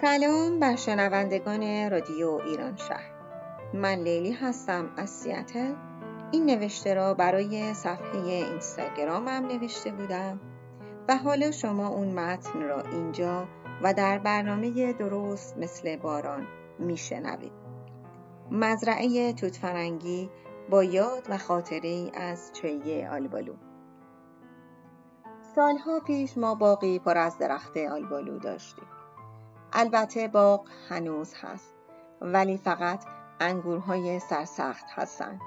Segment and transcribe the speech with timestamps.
[0.00, 3.10] سلام بر شنوندگان رادیو ایران شهر.
[3.74, 5.74] من لیلی هستم از سیاتل.
[6.30, 10.40] این نوشته را برای صفحه اینستاگرامم نوشته بودم
[11.08, 13.48] و حالا شما اون متن را اینجا
[13.82, 16.46] و در برنامه درست مثل باران
[16.78, 17.52] میشنوید.
[18.50, 20.30] مزرعه توتفرنگی
[20.70, 23.54] با یاد و خاطره از چایه آلبالو.
[25.54, 28.95] سالها پیش ما باقی پر از درخت آلبالو داشتیم.
[29.78, 31.74] البته باغ هنوز هست
[32.20, 33.04] ولی فقط
[33.40, 35.40] انگورهای سرسخت هستند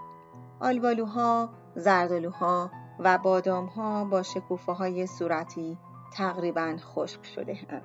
[0.60, 5.78] آلبالوها، زردالوها و بادامها با شکوفه های صورتی
[6.14, 7.82] تقریبا خشک شده هم.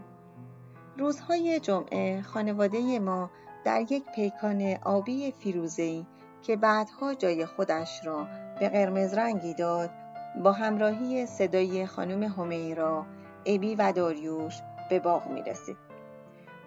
[0.98, 3.30] روزهای جمعه خانواده ما
[3.65, 6.06] در یک پیکان آبی فیروزه‌ای
[6.42, 8.26] که بعدها جای خودش را
[8.60, 9.90] به قرمز رنگی داد
[10.42, 13.06] با همراهی صدای خانم همیرا،
[13.46, 14.54] ابی و داریوش
[14.90, 15.93] به باغ می رسید.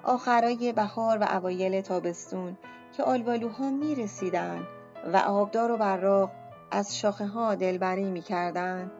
[0.07, 2.57] آخرای بهار و اوایل تابستون
[2.97, 4.67] که آلبالوها می رسیدن
[5.13, 6.31] و آبدار و براق
[6.71, 8.91] از شاخه ها دلبری می کردن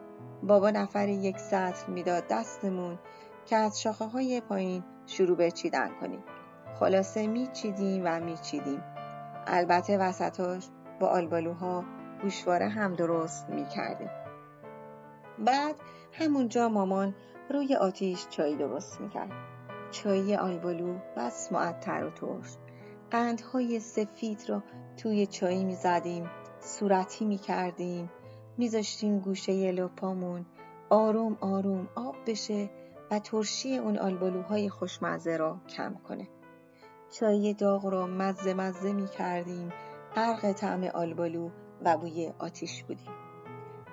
[0.42, 2.98] بابا نفری یک سطل می‌داد دستمون
[3.46, 6.24] که از شاخه های پایین شروع به چیدن کنیم.
[6.80, 8.82] خلاصه میچیدیم و میچیدیم.
[9.46, 10.68] البته وسطاش
[11.00, 11.84] با آلبالوها
[12.22, 14.10] گوشواره هم درست می‌کردیم.
[15.38, 15.74] بعد
[16.12, 17.14] همونجا مامان
[17.50, 19.57] روی آتیش چای درست می‌کرد.
[19.90, 22.56] چای آلبالو بس معطر و ترش.
[23.10, 24.62] قندهای سفید را
[24.96, 28.10] توی چای می‌زدیم صورتی می‌کردیم
[28.58, 30.46] میذاشتیم گوشه لپامون.
[30.90, 32.70] آروم آروم آب بشه
[33.10, 36.28] و ترشی اون آلبالوهای خوشمزه را کم کنه.
[37.10, 39.72] چای داغ را مزه مزه می کردیم
[40.14, 41.50] غرق طعم آلبالو
[41.84, 43.12] و بوی آتیش بودیم.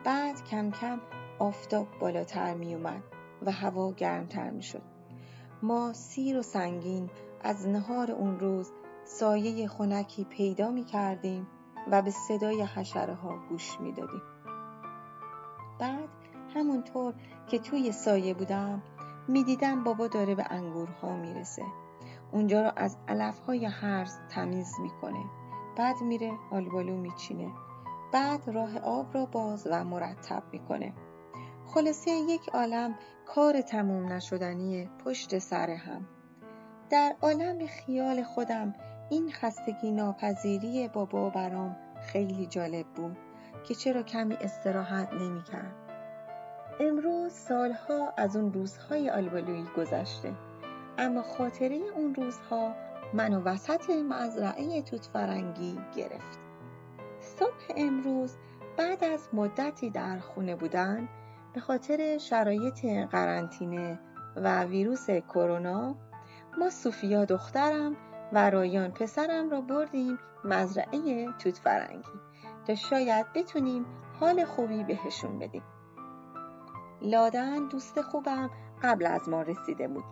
[0.05, 1.01] بعد کم کم
[1.39, 3.03] آفتاب بالاتر می اومد
[3.45, 4.94] و هوا گرمتر می شد
[5.65, 7.09] ما سیر و سنگین
[7.41, 8.71] از نهار اون روز
[9.05, 11.47] سایه خونکی پیدا می کردیم
[11.91, 14.21] و به صدای حشره ها گوش می دادیم.
[15.79, 16.09] بعد
[16.55, 17.13] همونطور
[17.47, 18.83] که توی سایه بودم
[19.27, 21.63] می‌دیدم بابا داره به انگورها می‌رسه
[22.31, 25.25] اونجا رو از علفهای هرز تمیز می‌کنه
[25.77, 27.51] بعد میره آلبالو میچینه
[28.13, 30.93] بعد راه آب را باز و مرتب می‌کنه
[31.75, 36.05] خلاصه یک عالم کار تموم نشدنی پشت سر هم
[36.89, 38.75] در عالم خیال خودم
[39.09, 41.75] این خستگی ناپذیری بابا برام
[42.07, 43.17] خیلی جالب بود
[43.67, 45.75] که چرا کمی استراحت نمی‌کرد.
[46.79, 50.33] امروز سالها از اون روزهای آلبالویی گذشته
[50.97, 52.75] اما خاطره اون روزها
[53.13, 56.39] منو وسط مزرعه توت فرنگی گرفت.
[57.19, 58.35] صبح امروز
[58.77, 61.09] بعد از مدتی در خونه بودن
[61.55, 63.99] به خاطر شرایط قرنطینه
[64.35, 65.95] و ویروس کرونا
[66.59, 67.95] ما سوفیا دخترم
[68.33, 72.19] و رایان پسرم را بردیم مزرعه توت فرنگی
[72.67, 73.85] تا شاید بتونیم
[74.19, 75.63] حال خوبی بهشون بدیم.
[77.01, 78.49] لادن دوست خوبم
[78.83, 80.03] قبل از ما رسیده بود.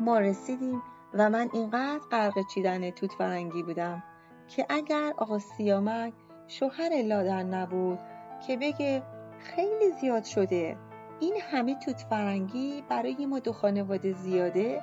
[0.00, 0.82] ما رسیدیم
[1.14, 4.02] و من اینقدر غرق چیدن توت فرنگی بودم
[4.48, 6.12] که اگر آقا سیامک
[6.48, 7.98] شوهر لادن نبود
[8.46, 9.02] که بگه
[9.40, 10.76] خیلی زیاد شده.
[11.20, 14.82] این همه توت فرنگی برای ما دو خانواده زیاده.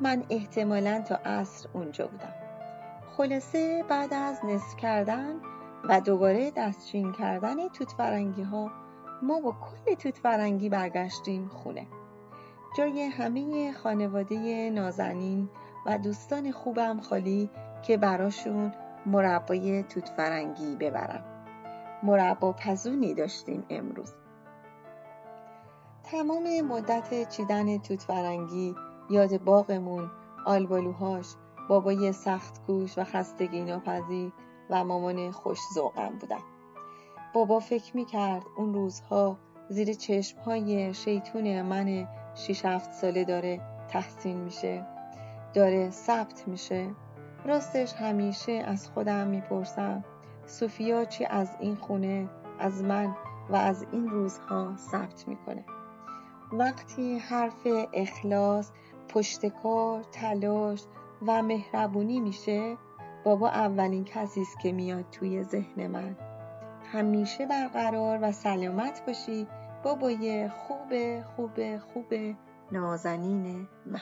[0.00, 2.34] من احتمالا تا عصر اونجا بودم.
[3.16, 5.34] خلاصه بعد از نصف کردن
[5.84, 8.70] و دوباره دستچین کردن توت فرنگی ها
[9.22, 11.86] ما با کل توت فرنگی برگشتیم خونه.
[12.76, 15.48] جای همه خانواده نازنین
[15.86, 17.50] و دوستان خوبم خالی
[17.82, 18.72] که براشون
[19.06, 21.31] مربای توت فرنگی ببرم.
[22.02, 24.12] مربا پزونی داشتیم امروز.
[26.04, 28.74] تمام مدت چیدن توت فرنگی
[29.10, 30.10] یاد باغمون
[30.46, 31.26] آلبالوهاش
[31.68, 34.32] بابای سخت کوش و خستگی ناپذیر
[34.70, 36.42] و مامان خوش ذوقم بودن.
[37.34, 39.38] بابا فکر می‌کرد اون روزها
[39.68, 44.86] زیر چشمهای شیطون من شیش هفت ساله داره تحسین میشه
[45.54, 46.90] داره ثبت میشه.
[47.44, 50.04] راستش همیشه از خودم می‌پرسم
[50.46, 52.28] سوفیا چی از این خونه
[52.58, 53.16] از من
[53.50, 55.64] و از این روزها ثبت می‌کنه.
[56.52, 58.70] وقتی حرف اخلاص
[59.08, 60.84] پشتکار تلاش
[61.26, 62.76] و مهربونی میشه
[63.24, 66.16] بابا اولین کسی است که میاد توی ذهن من.
[66.92, 69.46] همیشه برقرار و سلامت باشی.
[69.84, 72.14] بابای خوب خوب خوب
[72.72, 74.00] نازنین من.